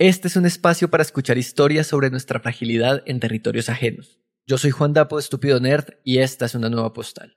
[0.00, 4.20] Este es un espacio para escuchar historias sobre nuestra fragilidad en territorios ajenos.
[4.46, 7.36] Yo soy Juan Dapo, estúpido nerd, y esta es una nueva postal.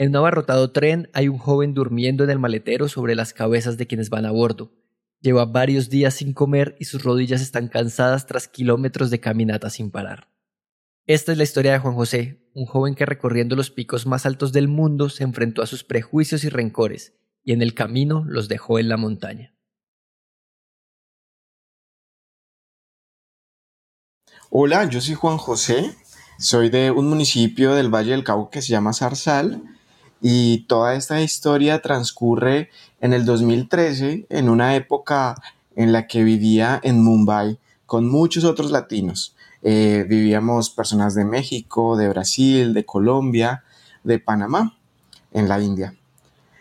[0.00, 3.86] En un abarrotado tren hay un joven durmiendo en el maletero sobre las cabezas de
[3.86, 4.72] quienes van a bordo.
[5.20, 9.90] Lleva varios días sin comer y sus rodillas están cansadas tras kilómetros de caminata sin
[9.90, 10.30] parar.
[11.04, 14.54] Esta es la historia de Juan José, un joven que recorriendo los picos más altos
[14.54, 17.12] del mundo se enfrentó a sus prejuicios y rencores,
[17.44, 19.54] y en el camino los dejó en la montaña.
[24.48, 25.94] Hola, yo soy Juan José,
[26.38, 29.62] soy de un municipio del Valle del Cauca que se llama Zarzal
[30.20, 35.36] y toda esta historia transcurre en el 2013, en una época
[35.76, 39.34] en la que vivía en Mumbai con muchos otros latinos.
[39.62, 43.64] Eh, vivíamos personas de México, de Brasil, de Colombia,
[44.04, 44.76] de Panamá,
[45.32, 45.94] en la India.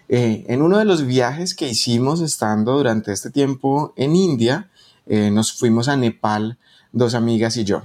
[0.07, 4.69] Eh, en uno de los viajes que hicimos estando durante este tiempo en India,
[5.05, 6.57] eh, nos fuimos a Nepal,
[6.91, 7.83] dos amigas y yo.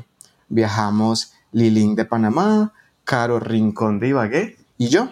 [0.48, 2.72] Viajamos Lilín de Panamá,
[3.04, 5.10] Caro Rincón de Ibagué y yo.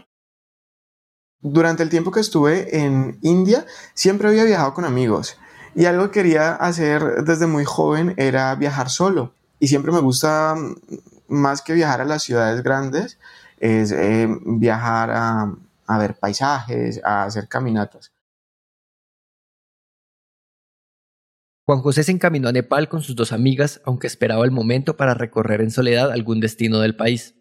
[1.42, 5.36] Durante el tiempo que estuve en India, siempre había viajado con amigos
[5.74, 9.34] y algo que quería hacer desde muy joven era viajar solo.
[9.58, 10.76] Y siempre me gusta, mm,
[11.28, 13.18] más que viajar a las ciudades grandes,
[13.58, 15.54] es eh, viajar a,
[15.86, 18.12] a ver paisajes, a hacer caminatas.
[21.64, 25.14] Juan José se encaminó a Nepal con sus dos amigas, aunque esperaba el momento para
[25.14, 27.34] recorrer en soledad algún destino del país.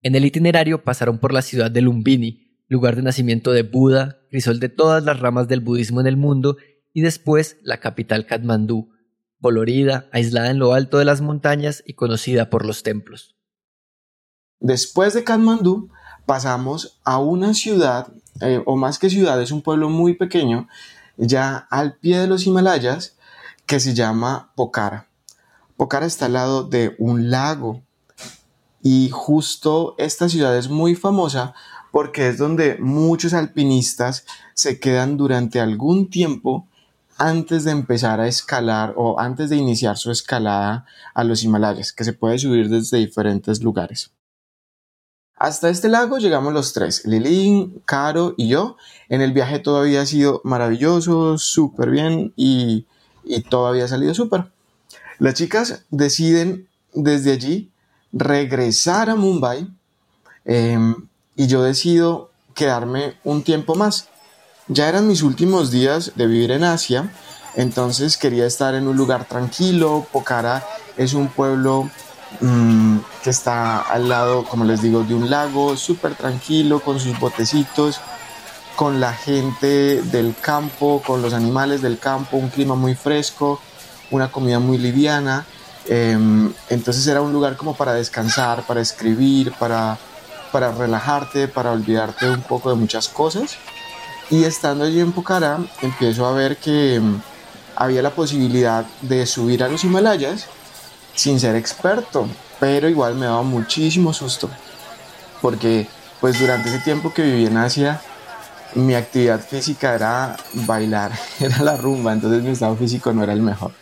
[0.00, 2.41] En el itinerario pasaron por la ciudad de Lumbini,
[2.72, 6.56] lugar de nacimiento de Buda, crisol de todas las ramas del budismo en el mundo,
[6.92, 8.90] y después la capital Katmandú,
[9.40, 13.36] colorida, aislada en lo alto de las montañas y conocida por los templos.
[14.58, 15.90] Después de Katmandú
[16.24, 18.08] pasamos a una ciudad,
[18.40, 20.68] eh, o más que ciudad, es un pueblo muy pequeño,
[21.16, 23.16] ya al pie de los Himalayas,
[23.66, 25.08] que se llama Pokhara.
[25.76, 27.82] Pokhara está al lado de un lago
[28.82, 31.54] y justo esta ciudad es muy famosa
[31.92, 36.66] porque es donde muchos alpinistas se quedan durante algún tiempo
[37.18, 42.02] antes de empezar a escalar o antes de iniciar su escalada a los Himalayas, que
[42.02, 44.10] se puede subir desde diferentes lugares.
[45.36, 48.76] Hasta este lago llegamos los tres, Lilín, Caro y yo.
[49.08, 52.86] En el viaje todo había sido maravilloso, súper bien y,
[53.24, 54.50] y todo había salido súper.
[55.18, 57.70] Las chicas deciden desde allí
[58.12, 59.68] regresar a Mumbai
[60.44, 60.94] em,
[61.36, 64.08] y yo decido quedarme un tiempo más.
[64.68, 67.12] Ya eran mis últimos días de vivir en Asia,
[67.54, 70.06] entonces quería estar en un lugar tranquilo.
[70.12, 70.64] Pokhara
[70.96, 71.90] es un pueblo
[72.40, 77.18] mm, que está al lado, como les digo, de un lago, súper tranquilo, con sus
[77.18, 78.00] botecitos,
[78.76, 83.60] con la gente del campo, con los animales del campo, un clima muy fresco,
[84.10, 85.44] una comida muy liviana.
[85.86, 89.98] Em, entonces era un lugar como para descansar, para escribir, para
[90.52, 93.56] para relajarte, para olvidarte un poco de muchas cosas.
[94.30, 97.20] Y estando allí en Pokhara, empiezo a ver que mm,
[97.76, 100.46] había la posibilidad de subir a los Himalayas
[101.14, 102.28] sin ser experto,
[102.60, 104.48] pero igual me daba muchísimo susto,
[105.40, 105.88] porque
[106.20, 108.00] pues durante ese tiempo que viví en Asia,
[108.74, 113.42] mi actividad física era bailar, era la rumba, entonces mi estado físico no era el
[113.42, 113.72] mejor.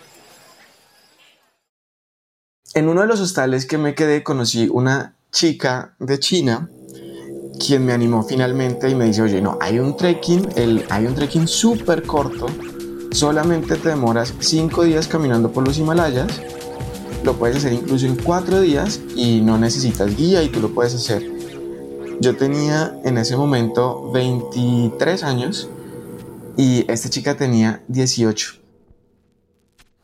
[2.73, 6.71] En uno de los hostales que me quedé conocí una chica de China
[7.61, 11.15] quien me animó finalmente y me dice, oye, no, hay un trekking, el, hay un
[11.15, 12.47] trekking súper corto,
[13.13, 16.41] solamente te demoras cinco días caminando por los Himalayas,
[17.23, 20.95] lo puedes hacer incluso en cuatro días y no necesitas guía y tú lo puedes
[20.95, 21.31] hacer.
[22.21, 25.69] Yo tenía en ese momento 23 años
[26.57, 28.60] y esta chica tenía 18.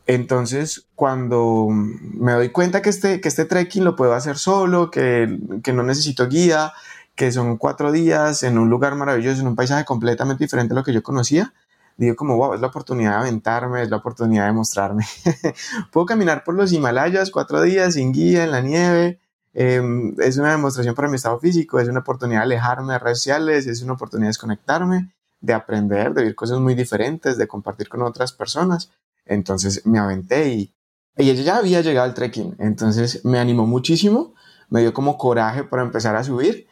[0.06, 5.38] Entonces, cuando me doy cuenta que este, que este trekking lo puedo hacer solo, que,
[5.64, 6.72] que no necesito guía,
[7.16, 10.84] que son cuatro días en un lugar maravilloso, en un paisaje completamente diferente a lo
[10.84, 11.52] que yo conocía,
[11.96, 15.04] digo como, wow, es la oportunidad de aventarme, es la oportunidad de mostrarme.
[15.92, 19.18] Puedo caminar por los Himalayas cuatro días sin guía, en la nieve.
[19.54, 23.18] Em, es una demostración para mi estado físico, es una oportunidad de alejarme de redes
[23.18, 25.10] sociales, es una oportunidad de desconectarme,
[25.40, 28.90] de aprender, de vivir cosas muy diferentes, de compartir con otras personas.
[29.26, 30.74] Entonces me aventé y,
[31.16, 34.34] y ella ya había llegado al trekking, entonces me animó muchísimo,
[34.70, 36.66] me dio como coraje para empezar a subir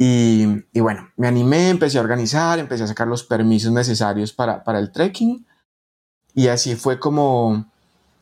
[0.00, 4.62] y, y, bueno, me animé, empecé a organizar, empecé a sacar los permisos necesarios para,
[4.62, 5.44] para el trekking.
[6.34, 7.66] Y así fue como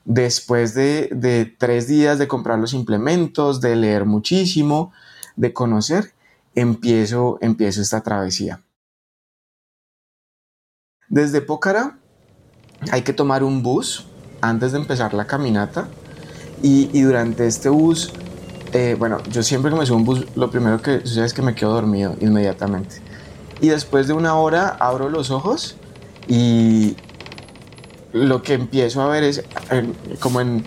[0.06, 4.90] después de, de, tres días de comprar los implementos, de leer muchísimo,
[5.37, 6.14] de conocer,
[6.55, 8.62] empiezo, empiezo esta travesía.
[11.08, 11.99] Desde Pócara
[12.90, 14.06] hay que tomar un bus
[14.40, 15.88] antes de empezar la caminata
[16.62, 18.12] y, durante este bus
[18.73, 21.43] eh, bueno, yo siempre que me subo un bus, lo primero que sucede es que
[21.43, 22.96] me quedo dormido inmediatamente.
[23.61, 25.76] Y después de una hora abro los ojos
[26.28, 26.96] y
[28.12, 29.44] lo que empiezo a ver es
[30.20, 30.64] como en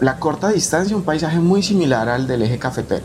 [0.00, 3.04] la corta distancia un paisaje muy similar al del eje cafetero.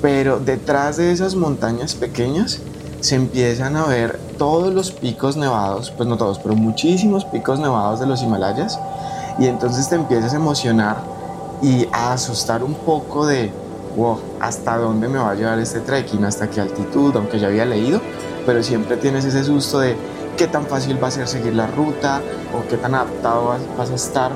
[0.00, 2.60] Pero detrás de esas montañas pequeñas
[3.00, 8.00] se empiezan a ver todos los picos nevados, pues no todos, pero muchísimos picos nevados
[8.00, 8.78] de los Himalayas.
[9.38, 10.96] Y entonces te empiezas a emocionar
[11.62, 13.52] y a asustar un poco de,
[13.96, 16.24] wow, ¿hasta dónde me va a llevar este trekking?
[16.24, 17.14] ¿Hasta qué altitud?
[17.16, 18.00] Aunque ya había leído,
[18.44, 19.96] pero siempre tienes ese susto de
[20.36, 22.20] qué tan fácil va a ser seguir la ruta
[22.52, 24.32] o qué tan adaptado vas, a estar,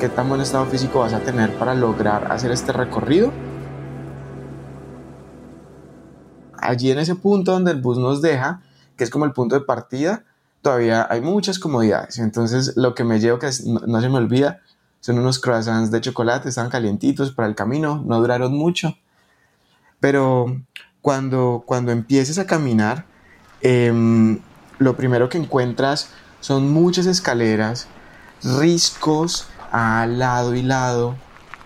[0.00, 3.32] qué tan buen estado físico vas a tener para lograr hacer este recorrido.
[6.58, 8.60] Allí en ese punto donde el bus nos deja,
[8.96, 10.24] que es como el punto de partida,
[10.62, 12.18] todavía hay muchas comodidades.
[12.18, 14.60] Entonces lo que me llevo, que no se me olvida,
[15.00, 18.96] son unos croissants de chocolate, están calientitos para el camino, no duraron mucho.
[20.00, 20.60] Pero
[21.00, 23.06] cuando, cuando empieces a caminar,
[23.60, 24.40] em,
[24.78, 26.08] lo primero que encuentras
[26.40, 27.86] son muchas escaleras,
[28.42, 31.14] riscos a lado y lado,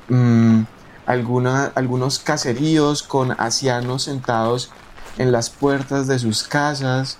[0.08, 0.62] mm,
[1.06, 4.70] algunos caseríos con asianos sentados
[5.20, 7.18] en las puertas de sus casas,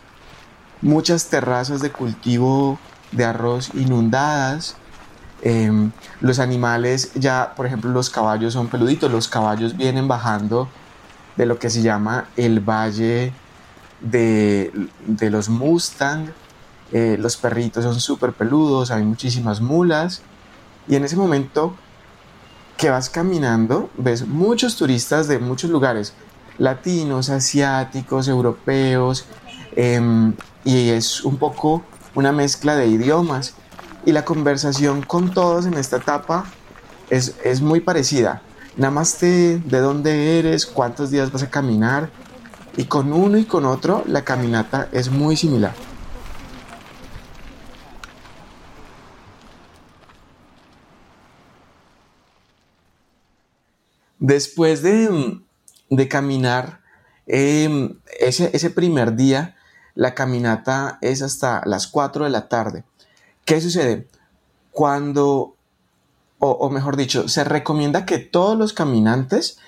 [0.82, 2.78] muchas terrazas de cultivo
[3.12, 4.76] de arroz inundadas,
[5.42, 10.68] Em, los animales ya, por ejemplo, los caballos son peluditos, los caballos vienen bajando
[11.36, 13.32] de lo que se llama el valle
[14.00, 14.70] de,
[15.30, 16.26] los Mustang,
[16.92, 20.22] eh, los perritos son súper peludos, hay muchísimas mulas
[20.86, 21.74] y en ese momento
[22.76, 26.12] que vas caminando ves muchos turistas de muchos lugares,
[26.60, 29.26] latinos, asiáticos, europeos,
[29.74, 30.34] em,
[30.64, 31.82] y es un poco
[32.14, 33.54] una mezcla de idiomas
[34.06, 36.44] y la conversación con todos en esta etapa
[37.08, 38.42] es, es muy parecida.
[38.76, 42.10] Más de dónde eres, cuántos días vas a caminar
[42.76, 45.74] y con uno y con otro la caminata es muy similar.
[54.18, 55.40] Después de,
[55.90, 56.80] de caminar
[57.26, 59.56] em, ese, ese primer día,
[59.94, 62.84] la caminata es hasta las 4 de la tarde.
[63.44, 64.08] ¿Qué sucede?
[64.70, 65.56] Cuando,
[66.38, 69.58] o, mejor dicho, se recomienda que todos los caminantes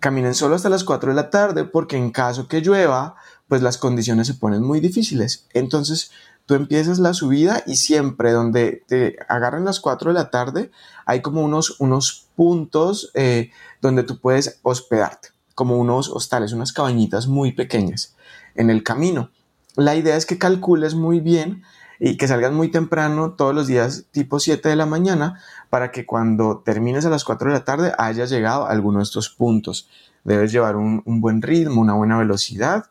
[0.00, 3.14] caminen solo hasta las 4 de la tarde porque en caso que llueva,
[3.48, 5.46] pues las condiciones se ponen muy difíciles.
[5.54, 6.10] Entonces,
[6.46, 10.72] tú empiezas la subida y siempre donde te agarran las 4 de la tarde,
[11.06, 13.50] hay como unos, unos puntos eh,
[13.80, 15.28] donde tú puedes hospedarte,
[15.60, 18.16] como unos hostales, unas cabañitas muy pequeñas
[18.54, 19.28] en el camino.
[19.76, 21.64] La idea es que calcules muy bien
[21.98, 25.38] y que salgas muy temprano todos los días tipo 7 de la mañana
[25.68, 29.02] para que cuando termines a las 4 de la tarde hayas llegado a alguno de
[29.02, 29.86] estos puntos.
[30.24, 32.86] Debes llevar un, buen ritmo, una buena velocidad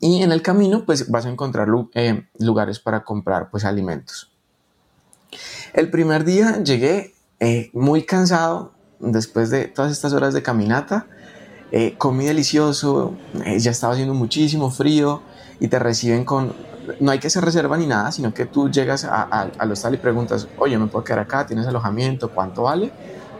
[0.00, 4.32] y en el camino pues vas a encontrar eh, lugares para comprar pues alimentos.
[5.74, 11.06] El primer día llegué eh, muy cansado después de todas estas horas de caminata.
[11.72, 13.14] Eh, comí delicioso,
[13.58, 15.22] ya estaba haciendo muchísimo frío
[15.58, 16.52] y te reciben con
[17.00, 19.98] no hay que hacer reserva ni nada, sino que tú llegas a, al hostal y
[19.98, 21.46] preguntas, oye, ¿me puedo quedar acá?
[21.46, 22.30] ¿Tienes alojamiento?
[22.30, 22.92] ¿Cuánto vale?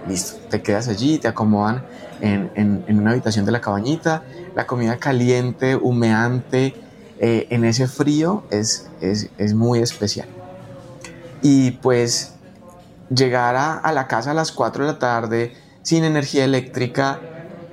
[0.08, 1.84] Listo, te quedas allí, te acomodan
[2.20, 4.22] en, en, una habitación de la cabañita,
[4.54, 6.74] la comida caliente, humeante,
[7.18, 10.28] eh, en ese frío es, es, es, muy especial.
[11.40, 12.34] Y pues
[13.14, 17.20] llegar a, a, la casa a las 4 de la tarde, sin energía eléctrica,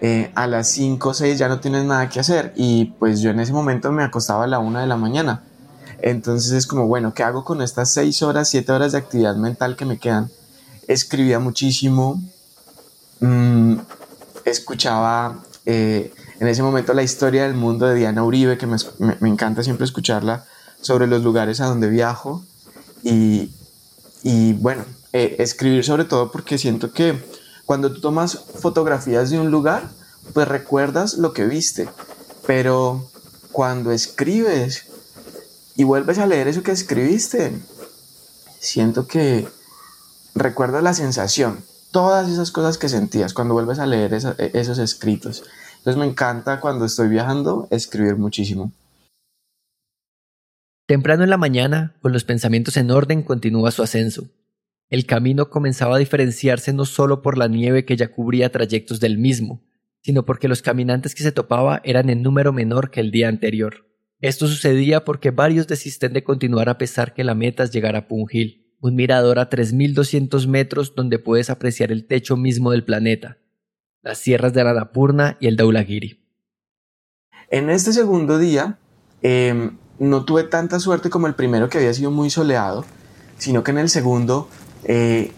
[0.02, 2.54] eh, a las 5 o 6 ya no tienes nada que hacer.
[2.56, 5.44] Y pues yo en ese momento me acostaba a la 1 de la mañana.
[6.02, 9.76] Entonces es como, bueno, ¿qué hago con estas seis horas, siete horas de actividad mental
[9.76, 10.32] que me quedan?
[10.88, 12.22] Escribía muchísimo,
[13.20, 13.76] mm,
[14.46, 18.78] escuchaba eh, en ese momento la historia del mundo de Diana Uribe, que me,
[19.28, 20.46] encanta siempre escucharla
[20.82, 22.44] sobre los lugares a donde viajo
[23.04, 23.52] y,
[24.24, 27.22] y bueno, eh, escribir sobre todo porque siento que
[27.70, 29.84] cuando tú tomas fotografías de un lugar,
[30.34, 31.88] pues recuerdas lo que viste,
[32.48, 33.08] pero
[33.52, 34.88] cuando escribes
[35.76, 37.56] y vuelves a leer eso que escribiste,
[38.60, 39.48] siento que
[40.34, 45.44] recuerdas la sensación, todas esas cosas que sentías cuando vuelves a leer e, esos escritos.
[45.78, 48.72] Entonces me encanta cuando estoy viajando escribir muchísimo.
[50.88, 54.28] Temprano en la mañana, con los pensamientos en orden, continúa su ascenso.
[54.90, 59.20] El camino comenzaba a diferenciarse no solo por la nieve que ya cubría trayectos del
[59.20, 59.64] mismo,
[60.02, 63.86] sino porque los caminantes que se topaba eran en número menor que el día anterior.
[64.20, 68.08] Esto sucedía porque varios desisten de continuar a pesar que la meta es llegar a
[68.08, 73.38] Pungil, un mirador a 3.200 metros donde puedes apreciar el techo mismo del planeta,
[74.02, 76.26] las sierras de Annapurna y el Daulagiri.
[77.52, 78.80] En este segundo día,
[79.22, 82.86] em, no tuve tanta suerte como el primero que había sido muy soleado,
[83.38, 84.50] sino que en el segundo
[84.84, 85.32] eh,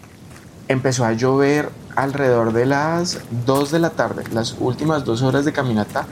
[0.68, 4.24] empezó a llover alrededor de las 2 de la tarde.
[4.32, 6.06] Las últimas dos horas de caminata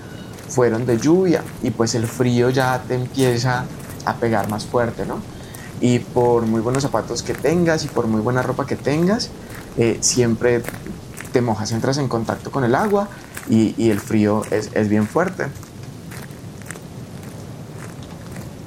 [0.49, 3.65] fueron de lluvia y pues el frío ya te empieza
[4.05, 5.21] a pegar más fuerte, ¿no?
[5.81, 9.31] Y por muy buenos zapatos que tengas y por muy buena ropa que tengas,
[9.79, 10.63] eh, siempre
[11.33, 13.09] te mojas, entras en contacto con el agua
[13.49, 15.47] y, el frío es, es bien fuerte.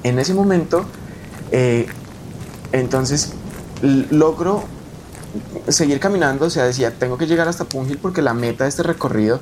[0.02, 0.84] En ese momento,
[1.52, 1.86] eh,
[2.72, 3.32] entonces
[4.10, 4.64] logro
[5.68, 8.82] seguir caminando, o sea, decía, tengo que llegar hasta Pungil porque la meta de este
[8.82, 9.40] recorrido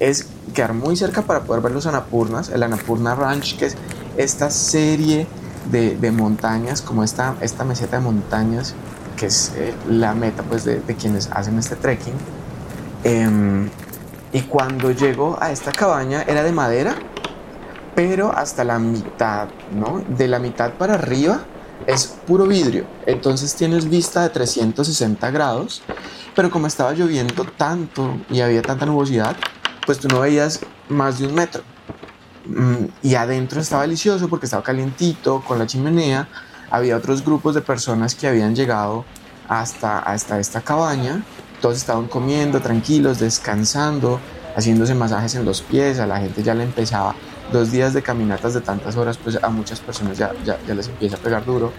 [0.00, 3.76] es quedar muy cerca para poder ver los Anapurnas, el Anapurna Ranch, que es
[4.16, 5.26] esta serie
[5.70, 8.74] de, montañas, como esta, esta meseta de montañas,
[9.16, 12.14] que es eh, la meta pues, de, quienes hacen este trekking.
[13.04, 13.68] Em,
[14.32, 16.96] y cuando llego a esta cabaña era de madera
[17.94, 20.02] pero hasta la mitad, ¿no?
[20.08, 21.44] De la mitad para arriba
[21.86, 25.82] es puro vidrio, entonces tienes vista de 360 grados,
[26.34, 29.36] pero como estaba lloviendo tanto y había tanta nubosidad,
[29.86, 31.62] pues tú no veías más de un metro.
[32.46, 36.28] Mm, y adentro estaba delicioso porque estaba calientito, con la chimenea,
[36.70, 39.04] había otros grupos de personas que habían llegado
[39.48, 41.22] hasta, hasta esta cabaña,
[41.60, 44.20] todos estaban comiendo tranquilos, descansando,
[44.56, 47.14] haciéndose masajes en los pies, a la gente ya le empezaba
[47.52, 51.16] dos días de caminatas de tantas horas, pues a muchas personas ya, ya, les empieza
[51.16, 51.72] a pegar duro.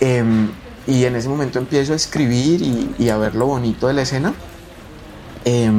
[0.00, 0.50] Em,
[0.86, 2.62] y en ese momento empiezo a escribir
[2.98, 4.32] y, a ver lo bonito de la escena.
[5.44, 5.70] Eh,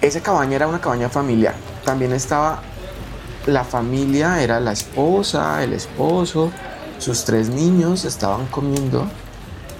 [0.00, 1.54] esa cabaña era una cabaña familiar.
[1.84, 2.60] También estaba
[3.46, 6.50] la familia, era la esposa, el esposo,
[6.98, 9.08] sus tres niños estaban comiendo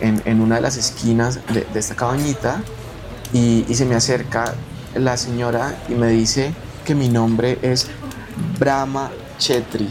[0.00, 2.62] en, en una de las esquinas de, de esta cabañita
[3.32, 4.54] y, y se me acerca
[4.94, 7.86] la señora y me dice, que mi nombre es
[8.58, 9.88] Brahma Chetri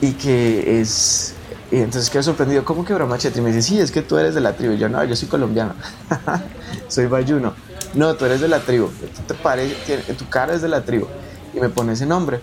[0.00, 1.34] y que es...
[1.70, 3.42] Y entonces quedo sorprendido, ¿cómo que Brahma Chetri?
[3.42, 4.74] Me dice, sí, es que tú eres de la tribu.
[4.74, 5.74] Y yo, no, yo soy colombiano,
[6.88, 7.54] soy bayuno.
[7.94, 8.90] No, tú eres de la tribu,
[9.26, 9.74] te parece,
[10.14, 11.06] tu cara es de la tribu.
[11.54, 12.40] Y me pone ese nombre.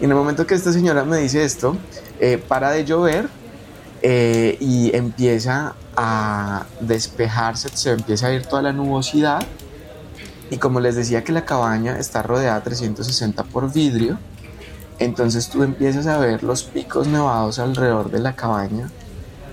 [0.00, 1.76] Y en el momento que esta señora me dice esto,
[2.20, 3.28] eh, para de llover
[4.02, 9.44] eh, y empieza a despejarse, se empieza a ir toda la nubosidad
[10.50, 14.18] y como les decía que la cabaña está rodeada 360 por vidrio,
[14.98, 18.90] entonces tú empiezas a ver los picos nevados alrededor de la cabaña,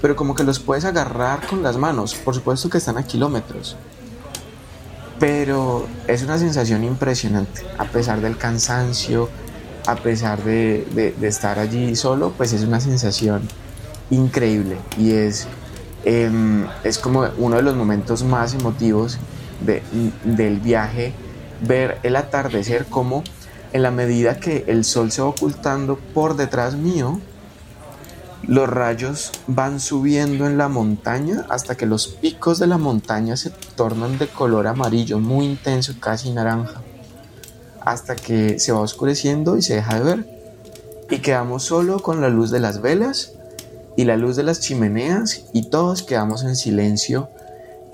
[0.01, 3.75] pero como que los puedes agarrar con las manos, por supuesto que están a kilómetros.
[5.19, 9.29] Pero es una sensación impresionante, a pesar del cansancio,
[9.87, 13.41] a pesar de, estar allí solo, pues es una sensación
[14.09, 15.47] increíble y es,
[16.03, 19.17] em, es como uno de los momentos más emotivos
[19.65, 21.13] del viaje,
[21.61, 23.23] ver el atardecer como
[23.73, 27.19] en la medida que el sol se va ocultando por detrás mío,
[28.43, 33.51] los rayos van subiendo en la montaña hasta que los picos de la montaña se
[33.75, 36.81] tornan de color amarillo muy intenso, casi naranja,
[37.81, 40.41] hasta que se va oscureciendo y se deja de ver.
[41.09, 43.33] Y quedamos solo con la luz de las velas
[43.95, 47.29] y la luz de las chimeneas y todos quedamos en silencio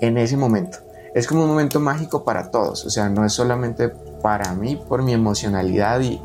[0.00, 0.87] en ese momento
[1.18, 5.02] es como un momento mágico para todos, o sea, no es solamente para mí por
[5.02, 6.20] mi emocionalidad y,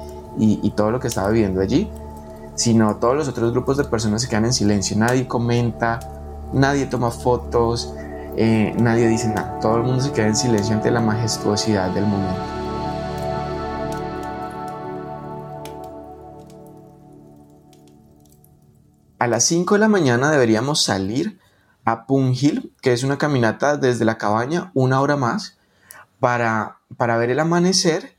[0.75, 1.89] todo lo que estaba viviendo allí,
[2.55, 5.99] sino todos los otros grupos de personas se quedan en silencio, nadie comenta,
[6.53, 7.93] nadie toma fotos,
[8.37, 12.05] eh, nadie dice nada, todo el mundo se queda en silencio ante la majestuosidad del
[12.05, 12.41] momento.
[19.17, 21.39] A las 5 de la mañana deberíamos salir
[21.85, 25.57] a Pungil, que es una caminata desde la cabaña una hora más
[26.19, 28.15] para, para ver el amanecer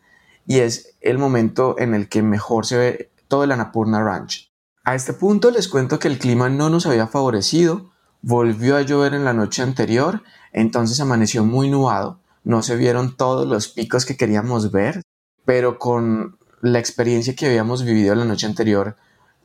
[0.47, 4.53] y es el momento en el que mejor se ve todo el Annapurna Ranch.
[4.85, 7.91] A este punto les cuento que el clima no nos había favorecido,
[8.21, 13.47] volvió a llover en la noche anterior, entonces amaneció muy nublado, no se vieron todos
[13.47, 15.01] los picos que queríamos ver,
[15.47, 18.97] pero con la experiencia que habíamos vivido la noche anterior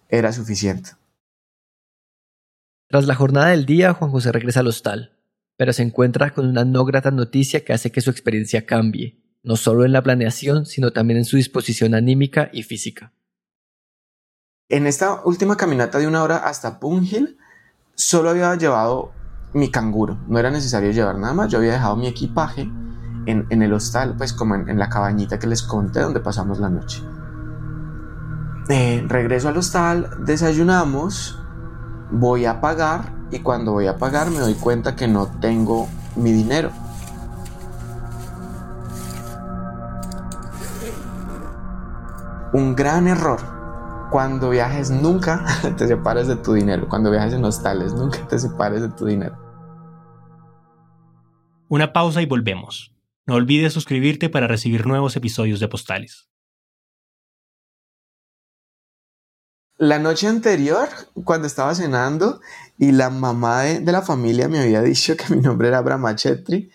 [0.10, 0.92] era suficiente.
[2.90, 5.16] Tras la jornada del día, Juan José regresa al hostal,
[5.58, 9.58] pero se encuentra con una no grata noticia que hace que su experiencia cambie, no
[9.58, 13.14] solo en la planeación, sino también en su disposición anímica y física.
[14.70, 17.38] En esta última caminata de una hora hasta Pungil,
[17.94, 19.12] solo había llevado
[19.54, 22.68] mi canguro, no era necesario llevar nada más, yo había dejado mi equipaje
[23.28, 27.04] en, el hostal, pues como en, la cabañita que les conté donde pasamos la noche.
[28.70, 31.39] Eh, regreso al hostal, desayunamos,
[32.12, 36.32] voy a pagar y cuando voy a pagar me doy cuenta que no tengo mi
[36.32, 36.72] dinero.
[42.54, 43.40] Un gran error.
[44.12, 45.46] Cuando viajes nunca
[45.78, 46.88] te separes de tu dinero.
[46.90, 49.38] Cuando viajes en hostales nunca te separes de tu dinero.
[51.68, 52.92] Una pausa y volvemos.
[53.28, 56.28] No olvides suscribirte para recibir nuevos episodios de Postales.
[59.80, 60.90] La noche anterior,
[61.24, 62.42] cuando estaba cenando
[62.78, 66.70] y la mamá de, la familia me había dicho que mi nombre era Brahmachetri,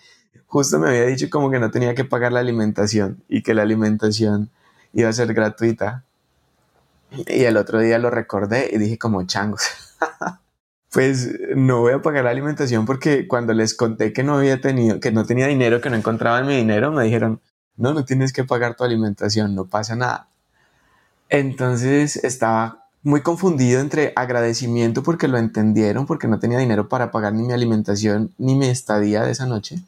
[0.47, 3.61] justo me había dicho como que no tenía que pagar la alimentación y que la
[3.61, 4.49] alimentación
[4.91, 6.03] iba a ser gratuita.
[7.27, 9.61] Y el otro día lo recordé y dije como changos.
[10.91, 14.99] pues no voy a pagar la alimentación porque cuando les conté que no había tenido,
[14.99, 17.39] que no tenía dinero, que no encontraba mi dinero, me dijeron,
[17.77, 20.27] no, no tienes que pagar tu alimentación, no pasa nada.
[21.29, 27.33] Entonces estaba muy confundido entre agradecimiento porque lo entendieron, porque no tenía dinero para pagar
[27.33, 29.79] ni mi alimentación ni mi estadía de esa noche.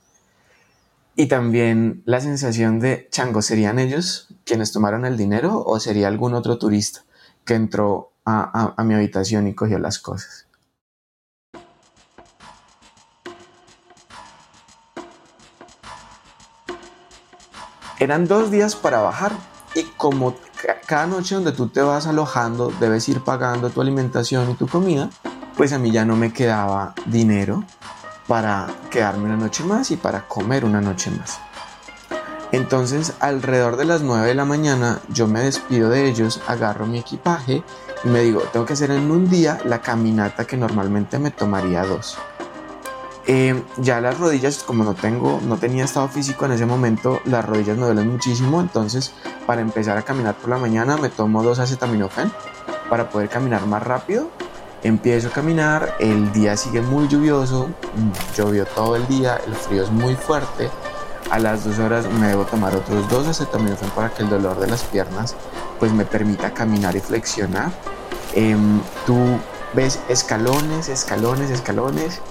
[1.16, 6.36] Y también la sensación de, chango, ¿serían ellos quienes tomaron el dinero o sería algún
[6.36, 7.06] otro turista
[7.44, 10.46] que entró a mi habitación y cogió las cosas?
[18.00, 19.32] Eran dos días para bajar
[19.74, 20.36] y como
[20.86, 25.10] cada noche donde tú te vas alojando debes ir pagando tu alimentación y tu comida,
[25.56, 27.64] pues a mí ya no me quedaba dinero
[28.28, 31.40] para quedarme una noche más y para comer una noche más.
[32.52, 37.00] Entonces alrededor de las 9 de la mañana yo me despido de ellos, agarro mi
[37.00, 37.64] equipaje
[38.04, 41.84] y me digo, tengo que hacer en un día la caminata que normalmente me tomaría
[41.84, 42.18] dos.
[43.30, 47.44] Eh, ya las rodillas, como no tengo, no tenía estado físico en ese momento, las
[47.44, 49.14] rodillas me duelen muchísimo, entonces
[49.46, 52.32] para empezar a caminar por la mañana me tomo dos acetaminofén
[52.90, 54.30] para poder caminar más rápido.
[54.82, 57.70] Empiezo a caminar, el día sigue muy lluvioso,
[58.34, 60.70] llovió todo el día, el frío es muy fuerte.
[61.30, 64.68] A las dos horas me debo tomar otros dos acetaminofén para que el dolor de
[64.68, 65.36] las piernas
[65.80, 67.72] pues me permita caminar y flexionar.
[68.34, 69.18] Em, tú
[69.74, 72.22] ves escalones, escalones, escalones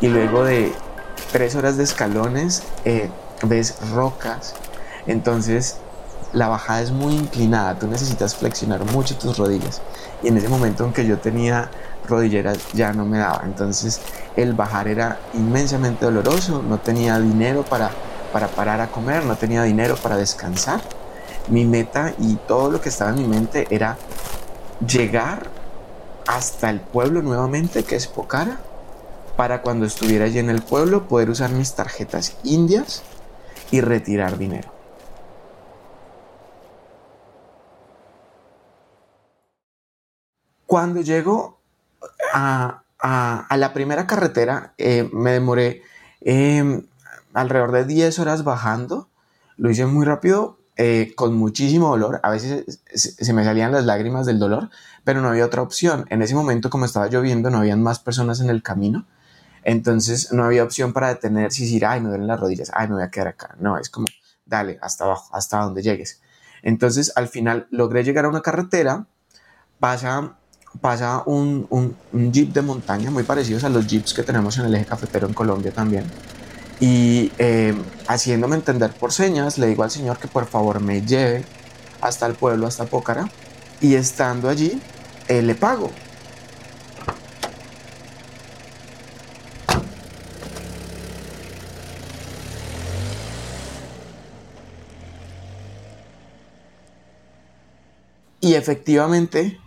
[0.00, 0.72] y luego de
[1.32, 3.10] tres horas de escalones eh,
[3.42, 4.54] ves rocas.
[5.06, 5.76] Entonces
[6.32, 9.80] la bajada es muy inclinada, tú necesitas flexionar mucho tus rodillas.
[10.22, 11.70] Y en ese momento en que yo tenía
[12.06, 13.42] rodilleras ya no me daba.
[13.44, 14.00] Entonces
[14.36, 17.90] el bajar era inmensamente doloroso, no tenía dinero para,
[18.32, 20.80] para parar a comer, no tenía dinero para descansar.
[21.48, 23.96] Mi meta y todo lo que estaba en mi mente era
[24.86, 25.46] llegar
[26.26, 28.58] hasta el pueblo nuevamente, que es Pocara,
[29.38, 33.04] para cuando estuviera allí en el pueblo poder usar mis tarjetas indias
[33.70, 34.72] y retirar dinero.
[40.66, 41.60] Cuando llego
[42.34, 45.82] a, la primera carretera, eh, me demoré
[46.20, 46.88] em,
[47.32, 49.08] alrededor de 10 horas bajando.
[49.56, 52.18] Lo hice muy rápido, eh, con muchísimo dolor.
[52.24, 54.70] A veces se me salían las lágrimas del dolor,
[55.04, 56.06] pero no había otra opción.
[56.08, 59.06] En ese momento, como estaba lloviendo, no habían más personas en el camino.
[59.64, 62.94] Entonces no había opción para detenerse y decir, ay, me duelen las rodillas, ay, me
[62.94, 63.56] voy a quedar acá.
[63.60, 64.06] No, es como,
[64.44, 66.20] dale, hasta abajo, hasta donde llegues.
[66.62, 69.06] Entonces al final logré llegar a una carretera,
[69.78, 70.36] pasa,
[70.80, 74.74] pasa un, un, jeep de montaña, muy parecidos a los jeeps que tenemos en el
[74.74, 76.04] eje cafetero en Colombia también.
[76.80, 77.74] Y eh,
[78.06, 81.44] haciéndome entender por señas, le digo al señor que por favor me lleve
[82.00, 83.28] hasta el pueblo, hasta Pócara.
[83.80, 84.80] Y estando allí,
[85.28, 85.90] eh, le pago.
[98.48, 99.60] Y efectivamente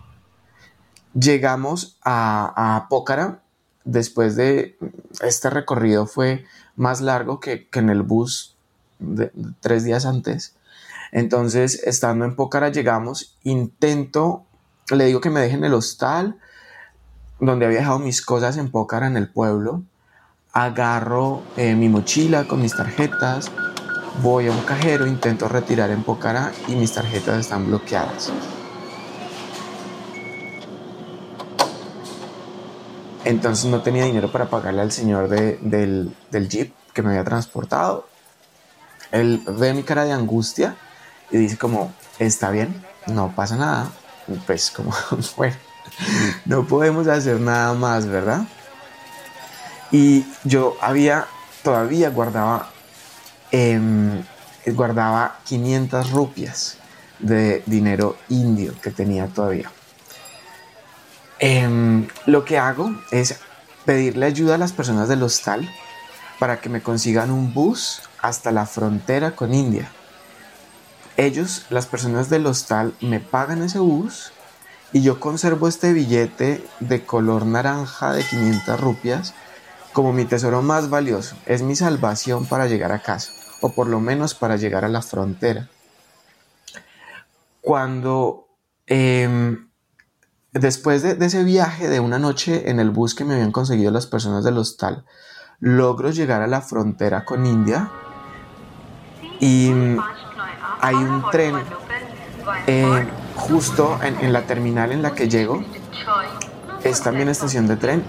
[1.13, 3.43] llegamos a, a Pócara
[3.83, 4.75] después de
[5.21, 8.55] este recorrido fue más largo que, en el bus
[8.97, 10.55] de, tres días antes.
[11.11, 14.45] Entonces, estando en Pócara llegamos, intento
[14.89, 16.39] le digo que me dejen el hostal
[17.39, 19.83] donde había dejado mis cosas en Pócara en el pueblo.
[20.53, 23.51] Agarro eh, mi mochila con mis tarjetas,
[24.23, 28.31] voy a un cajero, intento retirar en Pocara y mis tarjetas están bloqueadas.
[33.23, 38.07] Entonces no tenía dinero para pagarle al señor del, del jeep que me había transportado.
[39.11, 40.75] Él ve mi cara de angustia
[41.29, 43.91] y dice como, está bien, no pasa nada.
[44.45, 44.91] Pues como,
[45.37, 45.55] bueno,
[46.45, 48.43] no podemos hacer nada más, ¿verdad?
[49.91, 51.27] Y yo había,
[51.63, 52.69] todavía guardaba,
[53.51, 54.23] em,
[54.67, 56.77] guardaba 500 rupias
[57.19, 59.69] de dinero indio que tenía todavía.
[61.43, 63.39] Em, lo que hago es
[63.83, 65.67] pedirle ayuda a las personas del hostal
[66.37, 69.91] para que me consigan un bus hasta la frontera con India.
[71.17, 74.33] Ellos, las personas del hostal, me pagan ese bus
[74.93, 79.33] y yo conservo este billete de color naranja de 500 rupias
[79.93, 81.35] como mi tesoro más valioso.
[81.47, 85.01] Es mi salvación para llegar a casa, o por lo menos para llegar a la
[85.01, 85.69] frontera.
[87.61, 88.47] Cuando
[88.85, 89.70] em,
[90.53, 94.07] después de, ese viaje de una noche en el bus que me habían conseguido las
[94.07, 95.05] personas del hostal,
[95.59, 97.89] logro llegar a la frontera con India
[99.39, 99.71] y
[100.81, 101.55] hay un tren
[102.67, 105.63] eh, justo en, la terminal en la que llego.
[106.83, 108.03] Es también estación de tren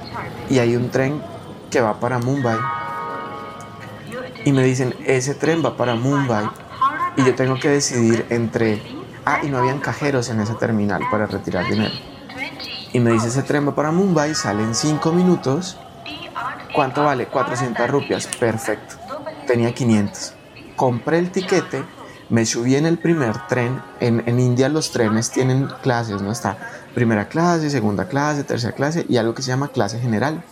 [0.49, 1.23] y hay un tren
[1.71, 2.59] que va para Mumbai.
[4.45, 6.49] Y me dicen, ese tren va para Mumbai.
[7.17, 8.83] Y yo tengo que decidir entre...
[9.25, 11.95] Ah, y no habían cajeros en esa terminal para retirar dinero.
[12.93, 15.79] Y me dice, ese tren va para Mumbai, sale en 5 minutos.
[16.75, 17.27] ¿Cuánto vale?
[17.27, 18.27] 400 rupias.
[18.27, 18.97] Perfecto.
[19.47, 20.35] Tenía 500.
[20.77, 21.85] Compré el tiquete,
[22.29, 23.83] me subí en el primer tren.
[24.01, 26.33] En, en India los trenes tienen clases, ¿no?
[26.33, 26.59] Está
[26.95, 30.45] primera clase, segunda clase, tercera clase y algo que se llama clase general.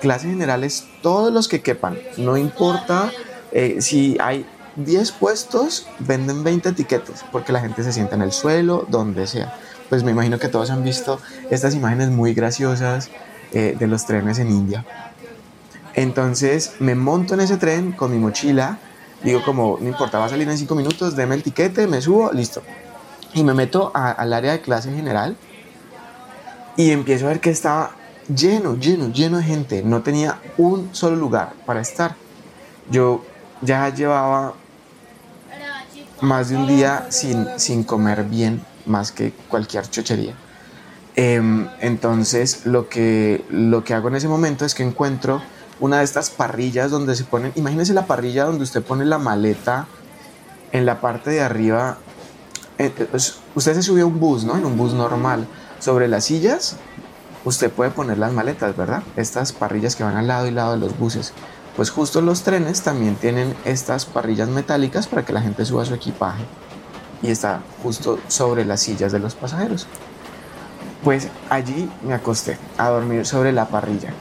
[0.00, 1.98] Clase general es todos los que quepan.
[2.16, 3.10] No importa
[3.52, 4.46] eh, si hay
[4.76, 9.54] 10 puestos, venden 20 etiquetas porque la gente se sienta en el suelo, donde sea
[9.88, 11.20] pues me imagino que todos han visto
[11.50, 13.10] estas imágenes muy graciosas
[13.52, 14.84] eh, de los trenes en India.
[15.94, 18.78] Entonces me monto en ese tren con mi mochila,
[19.22, 22.32] digo como, no importa, va a salir en cinco minutos, deme el tiquete, me subo,
[22.32, 22.62] listo.
[23.34, 25.36] Y me meto al área de clase general
[26.76, 27.92] y empiezo a ver que estaba
[28.34, 29.82] lleno, lleno, lleno de gente.
[29.82, 32.14] No tenía un solo lugar para estar.
[32.90, 33.24] Yo
[33.62, 34.54] ya llevaba
[36.20, 40.34] más de un día sin, sin comer bien más que cualquier chochería.
[41.16, 45.40] Em, entonces lo que, lo que hago en ese momento es que encuentro
[45.80, 49.86] una de estas parrillas donde se ponen, imagínese la parrilla donde usted pone la maleta
[50.72, 51.98] en la parte de arriba.
[52.78, 54.56] Eh, eh, pues, usted se sube a un bus, ¿no?
[54.56, 55.46] En un bus normal.
[55.78, 56.76] Sobre las sillas,
[57.44, 59.02] usted puede poner las maletas, ¿verdad?
[59.16, 61.32] Estas parrillas que van al lado y lado de los buses.
[61.76, 65.94] Pues justo los trenes también tienen estas parrillas metálicas para que la gente suba su
[65.94, 66.44] equipaje
[67.22, 69.86] y está justo sobre las sillas de los pasajeros.
[71.02, 74.12] Pues allí me acosté a dormir sobre la parrilla.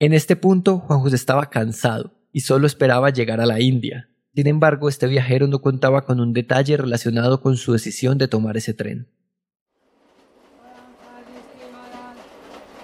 [0.00, 4.46] En este punto, Juan José estaba cansado y solo esperaba llegar a la India, sin
[4.46, 8.72] embargo, este viajero no contaba con un detalle relacionado con su decisión de tomar ese
[8.72, 9.08] tren.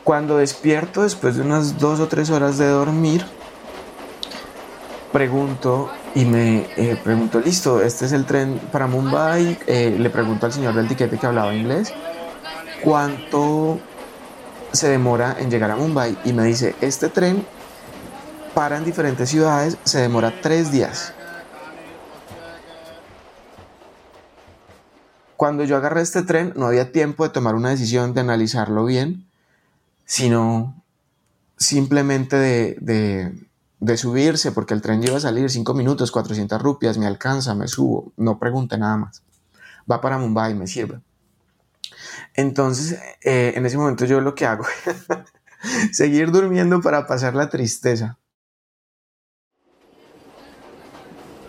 [0.02, 3.24] Cuando despierto después de unas dos o tres horas de dormir,
[5.12, 9.56] pregunto y me eh, pregunto, listo, este es el tren para Mumbai.
[9.68, 11.94] Eh, le pregunto al señor del tiquete que hablaba inglés,
[12.82, 13.78] ¿cuánto
[14.72, 16.18] se demora en llegar a Mumbai?
[16.24, 17.46] Y me dice, este tren
[18.54, 21.13] para en diferentes ciudades, se demora tres días.
[25.36, 29.26] Cuando yo agarré este tren no había tiempo de tomar una decisión, de analizarlo bien,
[30.04, 30.82] sino
[31.56, 33.34] simplemente de,
[33.80, 37.68] de, subirse, porque el tren iba a salir 5 minutos, 400 rupias, me alcanza, me
[37.68, 39.22] subo, no pregunte nada más.
[39.90, 41.00] Va para Mumbai, me sirve.
[42.34, 44.64] Entonces, eh, en ese momento yo lo que hago,
[45.92, 48.18] seguir durmiendo para pasar la tristeza.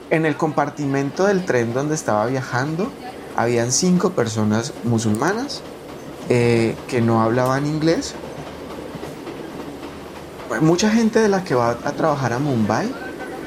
[0.10, 2.92] En el compartimento del tren donde estaba viajando,
[3.36, 5.62] habían cinco personas musulmanas
[6.30, 8.16] eh, que no hablaban inglés.
[10.62, 12.92] Mucha gente de la que va a trabajar a Mumbai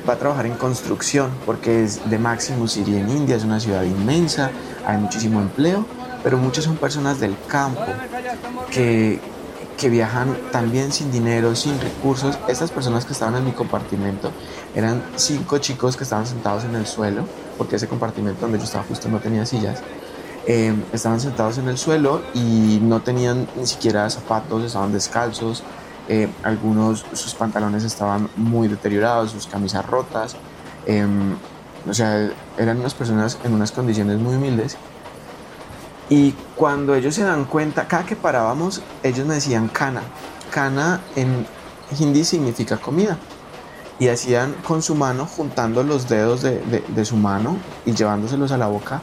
[0.08, 3.82] va a trabajar en construcción porque es de Maximus City en India, es una ciudad
[3.82, 4.50] inmensa,
[4.86, 5.86] hay muchísimo empleo,
[6.22, 7.84] pero muchas son personas del campo
[8.70, 9.20] que,
[9.76, 12.38] que viajan también sin dinero, sin recursos.
[12.48, 14.32] Estas personas que estaban en mi compartimento
[14.74, 17.24] eran cinco chicos que estaban sentados en el suelo,
[17.58, 19.82] porque ese compartimento donde yo estaba justo no tenía sillas.
[20.46, 25.62] Eh, estaban sentados en el suelo y no tenían ni siquiera zapatos, estaban descalzos.
[26.08, 30.36] Eh, algunos, sus pantalones estaban muy deteriorados, sus camisas rotas.
[30.86, 31.34] Em,
[31.86, 34.78] o sea, eran unas personas en unas condiciones muy humildes
[36.10, 40.02] y cuando ellos se dan cuenta, cada que parábamos, ellos me decían kana.
[40.50, 41.46] Kana en
[41.98, 43.18] hindi significa comida.
[43.98, 48.58] Y hacían con su mano, juntando los dedos de, de, su mano y llevándoselos a
[48.58, 49.02] la boca,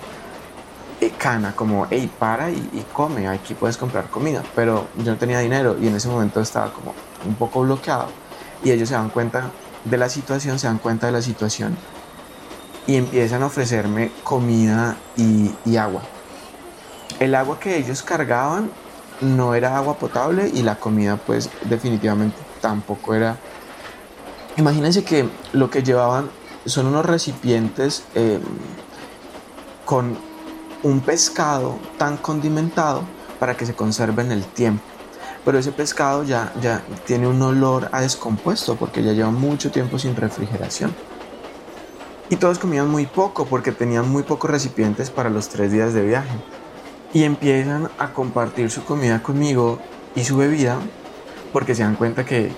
[1.02, 4.44] eh, kana, como, hey, para y, y, come, aquí puedes comprar comida.
[4.56, 6.94] Pero yo no tenía dinero y en ese momento estaba como
[7.26, 8.08] un poco bloqueado.
[8.64, 9.52] Y ellos se dan cuenta
[9.84, 11.78] de la situación, se dan cuenta de la situación
[12.88, 16.02] y empiezan a ofrecerme comida y, y agua
[17.20, 18.72] el agua que ellos cargaban
[19.22, 23.38] no era agua potable y la comida pues definitivamente tampoco era.
[24.58, 26.30] Imagínense que lo que llevaban
[26.66, 28.42] son unos recipientes em,
[29.86, 30.18] con
[30.84, 33.04] un pescado tan condimentado
[33.40, 34.84] para que se conserve en el tiempo.
[35.44, 40.00] Pero ese pescado ya, ya tiene un olor a descompuesto porque ya lleva mucho tiempo
[40.00, 40.96] sin refrigeración.
[42.30, 46.04] Y todos comían muy poco porque tenían muy pocos recipientes para los tres días de
[46.04, 46.36] viaje
[47.14, 49.80] y empiezan a compartir su comida conmigo
[50.16, 50.80] y su bebida
[51.54, 52.52] porque se dan cuenta que,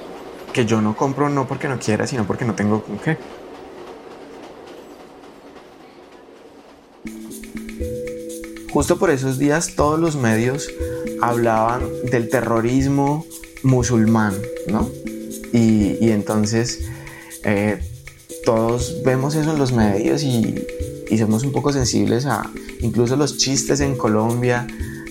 [0.57, 3.15] que yo no compro no porque no quiera, sino porque no tengo con qué.
[8.71, 10.67] Justo por esos días todos los medios
[11.21, 13.23] hablaban del terrorismo
[13.61, 14.33] musulmán,
[14.67, 14.89] ¿no?
[15.53, 16.89] Y, y entonces
[17.43, 17.79] eh,
[18.43, 20.65] todos vemos eso en los medios y,
[21.07, 24.65] y somos un poco sensibles a incluso los chistes en Colombia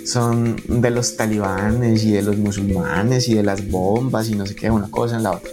[0.06, 4.54] son de los talibanes y de los musulmanes y de las bombas y no sé
[4.54, 5.50] qué, una cosa en la otra.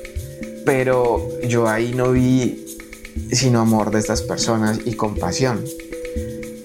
[0.66, 2.66] Pero yo ahí no vi
[3.32, 5.64] sino amor de estas personas y compasión.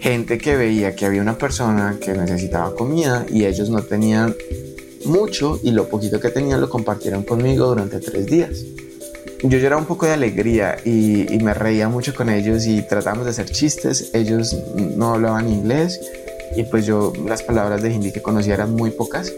[0.00, 4.34] Gente que veía que había una persona que necesitaba comida y ellos no tenían
[5.04, 8.64] mucho y lo poquito que tenían lo compartieron conmigo durante tres días
[9.42, 13.30] yo lloraba un poco de alegría y, me reía mucho con ellos y tratamos de
[13.30, 14.10] hacer chistes.
[14.12, 16.00] Ellos no hablaban inglés
[16.56, 19.32] y pues yo las palabras de hindi que conocía eran muy pocas.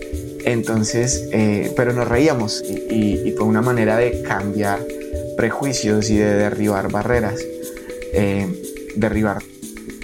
[0.45, 4.81] Entonces, eh, pero nos reíamos y, fue una manera de cambiar
[5.37, 7.41] prejuicios y de derribar barreras,
[8.13, 9.43] eh, derribar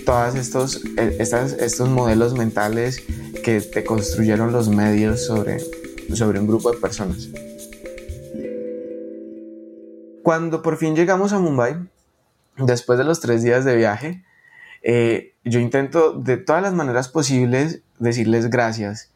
[0.04, 3.02] todos estos, eh, estos modelos mentales
[3.42, 5.58] que te construyeron los medios sobre,
[6.14, 7.28] sobre un grupo de personas.
[10.22, 11.76] Cuando por fin llegamos a Mumbai,
[12.56, 14.24] después de los tres días de viaje,
[14.88, 19.10] eh, yo intento de todas las maneras posibles decirles gracias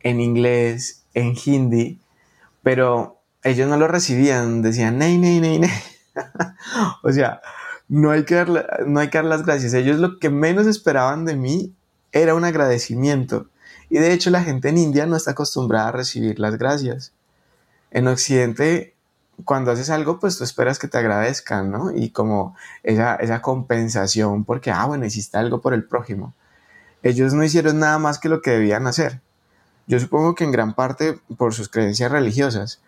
[0.00, 2.00] en inglés, en hindi,
[2.64, 5.70] pero ellos no lo recibían, decían, ney, ney, ney, ney.
[7.04, 7.40] o sea,
[7.86, 8.48] no hay, que dar,
[8.84, 9.74] no hay que dar las gracias.
[9.74, 11.72] Ellos lo que menos esperaban de mí
[12.10, 13.46] era un agradecimiento.
[13.90, 17.12] Y de hecho la gente en India no está acostumbrada a recibir las gracias.
[17.92, 18.91] En Occidente
[19.44, 21.90] cuando haces algo, pues tú esperas que te agradezcan, ¿no?
[21.94, 26.34] Y como esa, esa compensación, porque, ah, bueno, hiciste algo por el prójimo.
[27.02, 29.20] Ellos no hicieron nada más que lo que debían hacer.
[29.86, 32.80] Yo supongo que en gran parte por sus creencias religiosas,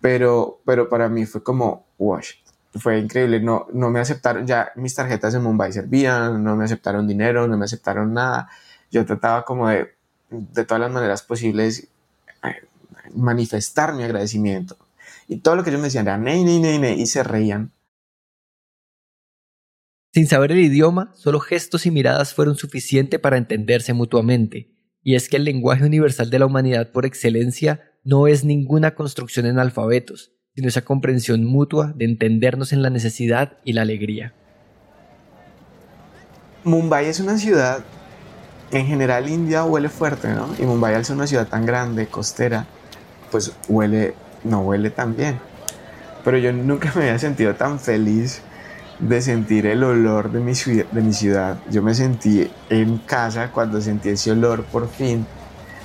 [0.00, 2.34] pero, pero para mí fue como, wash,
[2.74, 3.40] fue increíble.
[3.40, 7.56] No, no me aceptaron, ya mis tarjetas en Mumbai servían, no me aceptaron dinero, no
[7.56, 8.48] me aceptaron nada.
[8.90, 9.94] Yo trataba como de,
[10.30, 11.88] de todas las maneras posibles,
[12.44, 12.68] eh,
[13.14, 14.76] manifestar mi agradecimiento
[15.28, 17.74] y todo lo que ellos me decían era ney, ney, ney, ney, y se reían.
[20.12, 24.74] Sin saber el idioma, solo gestos y miradas fueron suficientes para entenderse mutuamente.
[25.02, 29.44] Y es que el lenguaje universal de la humanidad por excelencia no es ninguna construcción
[29.44, 34.32] en alfabetos, sino esa comprensión mutua de entendernos en la necesidad y la alegría.
[36.64, 37.84] Mumbai es una ciudad,
[38.70, 40.48] en general India huele fuerte, ¿no?
[40.58, 42.66] Y Mumbai al ser una ciudad tan grande, costera,
[43.30, 44.14] pues huele
[44.44, 45.38] no huele tan bien.
[46.24, 48.42] Pero yo nunca me había sentido tan feliz
[48.98, 51.58] de sentir el olor de mi, ciudad.
[51.70, 55.26] Yo me sentí en casa cuando sentí ese olor por fin,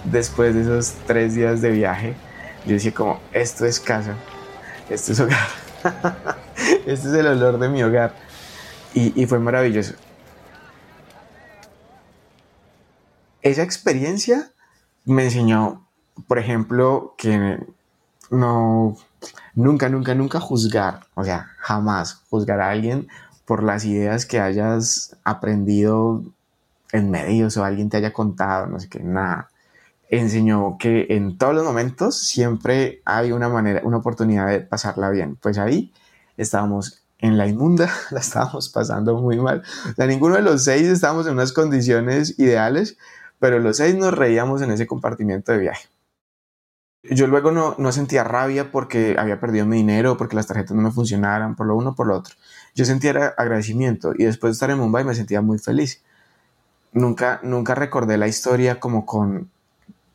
[0.06, 2.16] después de esos tres días de viaje.
[2.66, 4.16] Yo decía como, esto es casa,
[4.90, 5.48] esto es hogar,
[6.86, 8.16] este es el olor de mi hogar.
[8.96, 9.96] Y fue maravilloso.
[13.42, 14.52] Esa experiencia
[15.06, 15.86] me enseñó,
[16.28, 17.60] por ejemplo, que
[18.30, 18.98] no,
[19.56, 23.08] nunca, nunca, nunca juzgar, o sea, jamás juzgar a alguien
[23.46, 26.24] por las ideas que hayas aprendido
[26.92, 29.50] en medios o alguien te haya contado, no sé qué, nada.
[30.10, 35.36] enseñó que en todos los momentos siempre hay una manera, una oportunidad de pasarla bien.
[35.36, 35.92] Pues ahí
[36.38, 39.64] estábamos en la inmunda, la estábamos pasando muy mal.
[39.90, 42.98] O sea, ninguno de los seis estábamos en unas condiciones ideales,
[43.40, 45.88] pero los seis nos reíamos en ese compartimiento de viaje.
[47.04, 50.92] Yo luego no, sentía rabia porque había perdido mi dinero, porque las tarjetas no me
[50.92, 52.36] funcionaran, por lo uno, por lo otro.
[52.76, 56.02] Yo sentía agradecimiento y después de estar en Mumbai me sentía muy feliz.
[56.94, 59.50] Nunca, nunca recordé la historia como con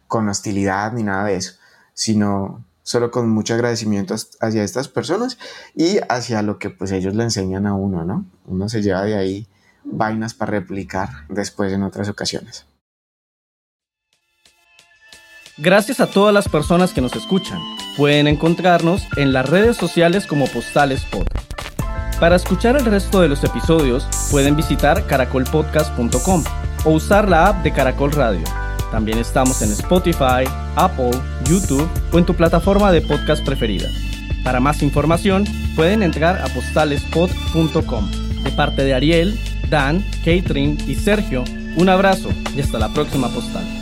[0.08, 1.52] con hostilidad ni nada de eso,
[1.94, 5.38] sino solo con mucho agradecimiento hacia estas personas
[5.76, 8.24] y hacia lo que pues ellos le enseñan a uno, ¿no?
[8.46, 9.46] Uno se lleva de ahí
[9.84, 12.66] vainas para replicar después en otras ocasiones.
[15.60, 17.58] Gracias a todas las personas que nos escuchan.
[17.96, 21.26] Pueden encontrarnos en las redes sociales como Postales Pod.
[22.20, 26.44] Para escuchar el resto de los episodios, pueden visitar caracolpodcast.com
[26.84, 28.44] o usar la app de Caracol Radio.
[28.92, 30.44] También estamos en Spotify,
[30.76, 31.10] Apple,
[31.44, 33.88] YouTube o en tu plataforma de podcast preferida.
[34.44, 35.44] Para más información,
[35.74, 38.10] pueden entrar a postalespod.com.
[38.44, 39.36] De parte de Ariel,
[39.68, 41.42] Dan, Catherine y Sergio,
[41.76, 43.77] un abrazo y hasta la próxima postal.